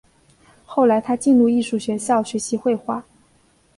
[0.65, 3.03] 他后来进入艺术学校学习绘画。